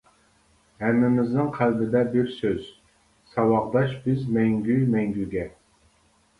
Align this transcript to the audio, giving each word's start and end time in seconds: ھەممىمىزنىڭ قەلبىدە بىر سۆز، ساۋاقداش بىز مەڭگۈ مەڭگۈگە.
ھەممىمىزنىڭ 0.83 1.51
قەلبىدە 1.57 2.01
بىر 2.15 2.33
سۆز، 2.39 2.73
ساۋاقداش 3.35 3.95
بىز 4.09 4.27
مەڭگۈ 4.41 4.81
مەڭگۈگە. 4.99 5.49